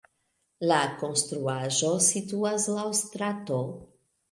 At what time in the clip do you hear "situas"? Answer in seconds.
2.07-2.69